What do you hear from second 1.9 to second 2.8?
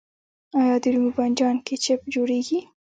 جوړیږي؟